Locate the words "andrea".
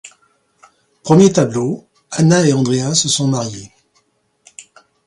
2.53-2.95